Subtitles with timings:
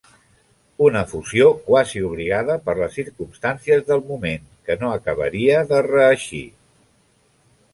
[0.85, 6.45] Una fusió quasi obligada per les circumstàncies del moment que no acabaria de reeixir.